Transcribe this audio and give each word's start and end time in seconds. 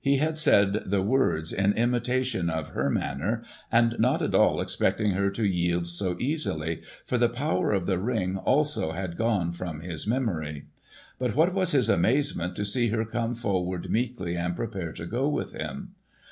He 0.00 0.16
had 0.16 0.38
said 0.38 0.82
the 0.86 1.02
words 1.02 1.52
in 1.52 1.72
imitation 1.74 2.50
of 2.50 2.70
her 2.70 2.90
manner, 2.90 3.44
and 3.70 3.94
not 4.00 4.20
at 4.20 4.34
all 4.34 4.60
expecting 4.60 5.12
her 5.12 5.30
to 5.30 5.46
yield 5.46 5.86
so 5.86 6.16
easily, 6.18 6.82
for 7.06 7.16
the 7.16 7.28
power 7.28 7.70
of 7.70 7.86
the 7.86 8.00
Ring 8.00 8.36
also 8.36 8.90
had 8.90 9.16
gone 9.16 9.52
from 9.52 9.78
his 9.78 10.04
memory. 10.04 10.64
But 11.16 11.36
what 11.36 11.54
was 11.54 11.70
his 11.70 11.88
amazement 11.88 12.56
to 12.56 12.64
see 12.64 12.88
her 12.88 13.04
come 13.04 13.36
forward 13.36 13.88
meekly 13.88 14.36
and 14.36 14.56
prepare 14.56 14.90
to 14.94 15.06
go 15.06 15.28
with 15.28 15.52
him. 15.52 15.94